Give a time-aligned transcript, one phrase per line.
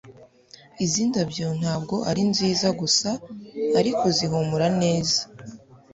[0.83, 3.09] Izi ndabyo ntabwo ari nziza gusa
[3.79, 5.19] ariko zihumura neza